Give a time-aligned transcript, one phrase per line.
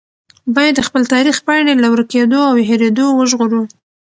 [0.55, 3.63] باید د خپل تاریخ پاڼې له ورکېدو او هېرېدو وژغورو.